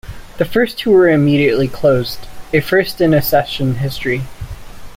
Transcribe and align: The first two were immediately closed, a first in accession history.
The 0.39 0.45
first 0.45 0.79
two 0.79 0.89
were 0.89 1.07
immediately 1.07 1.67
closed, 1.67 2.21
a 2.51 2.59
first 2.59 3.01
in 3.01 3.13
accession 3.13 3.75
history. 3.75 4.23